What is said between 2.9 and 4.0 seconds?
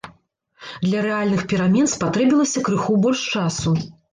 больш часу.